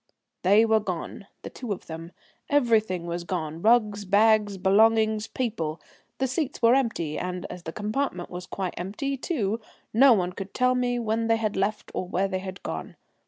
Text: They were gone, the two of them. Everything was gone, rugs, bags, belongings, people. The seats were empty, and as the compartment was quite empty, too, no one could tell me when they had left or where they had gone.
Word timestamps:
They 0.41 0.65
were 0.65 0.79
gone, 0.79 1.27
the 1.43 1.51
two 1.51 1.71
of 1.71 1.85
them. 1.85 2.11
Everything 2.49 3.05
was 3.05 3.23
gone, 3.23 3.61
rugs, 3.61 4.03
bags, 4.03 4.57
belongings, 4.57 5.27
people. 5.27 5.79
The 6.17 6.25
seats 6.25 6.59
were 6.59 6.73
empty, 6.73 7.19
and 7.19 7.45
as 7.51 7.61
the 7.61 7.71
compartment 7.71 8.31
was 8.31 8.47
quite 8.47 8.73
empty, 8.77 9.15
too, 9.15 9.61
no 9.93 10.13
one 10.13 10.31
could 10.33 10.55
tell 10.55 10.73
me 10.73 10.97
when 10.97 11.27
they 11.27 11.37
had 11.37 11.55
left 11.55 11.91
or 11.93 12.07
where 12.07 12.27
they 12.27 12.39
had 12.39 12.63
gone. 12.63 12.95